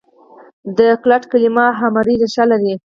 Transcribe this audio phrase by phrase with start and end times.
[0.77, 2.73] د ګلټ کلیمه اهمري ریښه لري.